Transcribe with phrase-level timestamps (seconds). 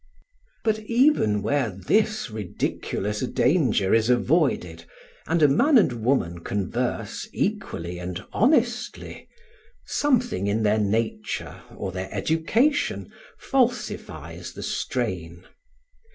[0.63, 4.85] But even where this ridiculous danger is avoided,
[5.27, 9.29] and a man and woman converse equally and honestly,
[9.85, 15.43] something in their nature or their education falsifies the strain.